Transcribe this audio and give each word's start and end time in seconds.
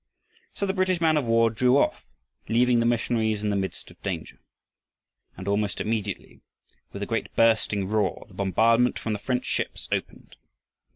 So 0.55 0.65
the 0.65 0.73
British 0.73 0.99
man 0.99 1.15
of 1.15 1.25
war 1.25 1.51
drew 1.51 1.77
off, 1.77 2.09
leaving 2.49 2.79
the 2.79 2.87
missionaries 2.87 3.43
in 3.43 3.51
the 3.51 3.55
midst 3.55 3.91
of 3.91 4.01
danger. 4.01 4.39
And 5.37 5.47
almost 5.47 5.79
immediately, 5.79 6.41
with 6.91 7.03
a 7.03 7.05
great 7.05 7.31
bursting 7.35 7.87
roar, 7.87 8.25
the 8.27 8.33
bombardment 8.33 8.97
from 8.97 9.13
the 9.13 9.19
French 9.19 9.45
ships 9.45 9.87
opened. 9.91 10.37